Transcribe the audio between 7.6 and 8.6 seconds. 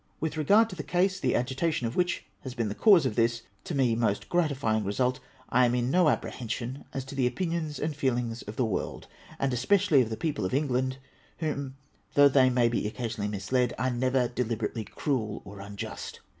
and feelings of